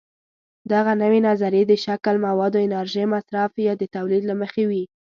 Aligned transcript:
دغه 0.71 0.91
نوې 1.01 1.19
نظریې 1.27 1.63
د 1.67 1.73
شکل، 1.85 2.15
موادو، 2.27 2.63
انرژۍ 2.65 3.05
مصرف 3.13 3.51
یا 3.67 3.73
د 3.77 3.83
تولید 3.95 4.23
له 4.29 4.35
مخې 4.41 4.63
وي. 4.69 4.83